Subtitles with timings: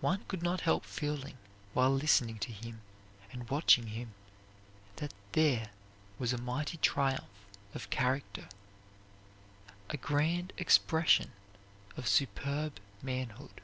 [0.00, 1.36] One could not help feeling
[1.74, 2.80] while listening to him
[3.30, 4.14] and watching him
[4.96, 5.68] that there
[6.18, 7.44] was a mighty triumph
[7.74, 8.48] of character,
[9.90, 11.32] a grand expression
[11.98, 13.60] of superb manhood.